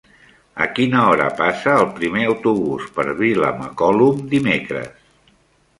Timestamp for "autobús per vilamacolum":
2.31-4.27